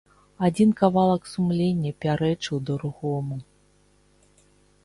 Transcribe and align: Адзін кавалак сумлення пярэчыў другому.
Адзін 0.45 0.71
кавалак 0.79 1.27
сумлення 1.33 1.91
пярэчыў 2.05 2.63
другому. 2.71 3.35